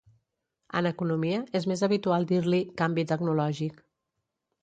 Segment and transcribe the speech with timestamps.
[0.79, 3.77] En economia és més habitual dir-li "canvi tecnològic".